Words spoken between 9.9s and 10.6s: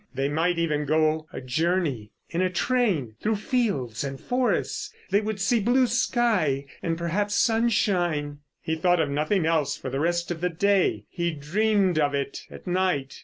the rest of the